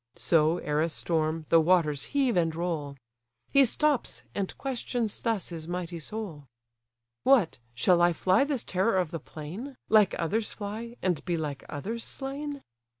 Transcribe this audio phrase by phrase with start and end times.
[0.15, 2.97] (So, ere a storm, the waters heave and roll.)
[3.51, 6.47] He stops, and questions thus his mighty soul;
[7.21, 9.77] "What, shall I fly this terror of the plain!
[9.89, 12.63] Like others fly, and be like others slain?